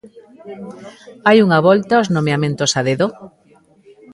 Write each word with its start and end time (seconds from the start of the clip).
Hai 1.27 1.37
unha 1.45 1.59
volta 1.67 1.93
aos 1.95 2.11
nomeamentos 2.15 2.71
a 2.79 2.81
dedo? 2.89 3.07